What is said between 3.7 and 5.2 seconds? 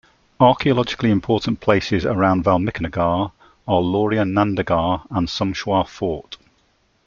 Lauriya-Nandangarh